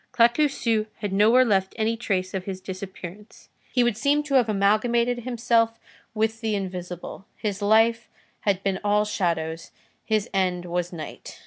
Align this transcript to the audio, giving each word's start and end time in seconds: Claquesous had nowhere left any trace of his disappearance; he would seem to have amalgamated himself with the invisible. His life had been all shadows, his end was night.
Claquesous 0.13 0.87
had 0.95 1.13
nowhere 1.13 1.45
left 1.45 1.75
any 1.77 1.95
trace 1.95 2.33
of 2.33 2.45
his 2.45 2.59
disappearance; 2.59 3.49
he 3.71 3.83
would 3.83 3.95
seem 3.95 4.23
to 4.23 4.33
have 4.33 4.49
amalgamated 4.49 5.19
himself 5.19 5.79
with 6.15 6.41
the 6.41 6.55
invisible. 6.55 7.25
His 7.37 7.61
life 7.61 8.09
had 8.39 8.63
been 8.63 8.79
all 8.83 9.05
shadows, 9.05 9.69
his 10.03 10.27
end 10.33 10.65
was 10.65 10.91
night. 10.91 11.39